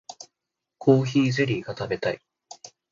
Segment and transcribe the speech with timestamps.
[0.79, 2.19] コーヒーゼリーが食べたい